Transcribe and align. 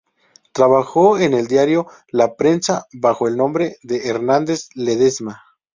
Trabajó 0.51 1.19
en 1.19 1.35
el 1.35 1.45
diario 1.47 1.85
La 2.07 2.35
Prensa 2.35 2.87
bajo 2.91 3.27
el 3.27 3.37
nombre 3.37 3.77
de 3.83 4.07
Hernández 4.09 4.69
Ledesma. 4.73 5.43